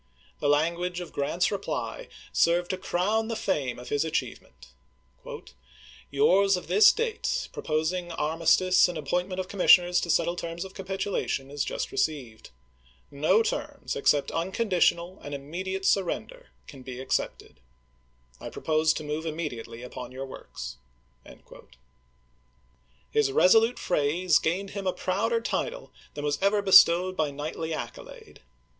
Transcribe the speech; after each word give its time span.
The 0.39 0.49
language 0.49 0.99
of 0.99 1.13
Grant's 1.13 1.51
reply 1.51 2.07
served 2.33 2.71
to 2.71 2.77
crown 2.79 3.27
the 3.27 3.35
fame 3.35 3.77
of 3.77 3.89
his 3.89 4.03
achievement:" 4.03 4.71
Yours 6.09 6.57
of 6.57 6.65
this 6.65 6.91
date, 6.91 7.49
proposing 7.53 8.11
ar 8.13 8.35
mistice 8.35 8.89
and 8.89 8.97
appointment 8.97 9.39
of 9.39 9.47
commissioners 9.47 10.01
to 10.01 10.09
settle 10.09 10.35
terms 10.35 10.65
of 10.65 10.73
capitulation, 10.73 11.51
is 11.51 11.63
just 11.63 11.91
received. 11.91 12.49
No 13.11 13.43
terms 13.43 13.95
except 13.95 14.31
unconditional 14.31 15.19
and 15.23 15.35
immediate 15.35 15.85
surrender 15.85 16.49
can 16.65 16.81
Buctalr, 16.81 16.85
be 16.95 16.99
accepted. 16.99 17.59
I 18.39 18.49
propose 18.49 18.93
to 18.93 19.03
move 19.03 19.27
immediately 19.27 19.83
upon 19.83 20.05
i862^'''w 20.05 20.05
r. 20.05 20.13
your 20.13 20.25
works." 20.25 20.77
His 23.11 23.31
resolute 23.31 23.77
phrase 23.77 24.39
gained 24.39 24.71
him 24.71 24.87
a 24.87 24.93
p.' 24.93 24.97
lei." 24.97 25.03
prouder 25.03 25.41
title 25.41 25.91
than 26.15 26.25
was 26.25 26.39
ever 26.41 26.63
bestowed 26.63 27.15
by 27.15 27.29
knightly 27.29 27.71
accolade. 27.71 28.41